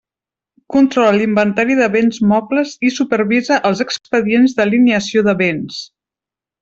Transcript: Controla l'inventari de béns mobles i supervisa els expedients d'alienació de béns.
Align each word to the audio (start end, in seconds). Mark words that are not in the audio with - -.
Controla 0.75 1.11
l'inventari 1.17 1.75
de 1.81 1.89
béns 1.95 2.17
mobles 2.31 2.73
i 2.89 2.91
supervisa 2.95 3.61
els 3.71 3.85
expedients 3.87 4.57
d'alienació 4.61 5.25
de 5.29 5.37
béns. 5.45 5.79